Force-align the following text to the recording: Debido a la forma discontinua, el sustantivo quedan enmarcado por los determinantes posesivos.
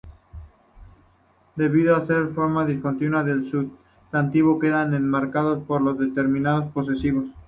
Debido 1.57 1.95
a 1.95 1.99
la 1.99 2.27
forma 2.29 2.65
discontinua, 2.65 3.21
el 3.21 3.47
sustantivo 3.51 4.57
quedan 4.57 4.95
enmarcado 4.95 5.61
por 5.63 5.79
los 5.83 5.95
determinantes 5.99 6.71
posesivos. 6.73 7.27